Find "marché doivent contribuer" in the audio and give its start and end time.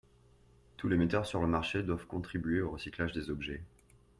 1.47-2.59